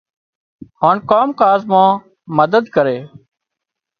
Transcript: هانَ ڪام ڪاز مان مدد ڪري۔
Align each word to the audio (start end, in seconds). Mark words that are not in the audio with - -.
هانَ 0.79 0.95
ڪام 1.11 1.27
ڪاز 1.41 1.61
مان 1.71 1.89
مدد 2.37 2.63
ڪري۔ 2.75 2.97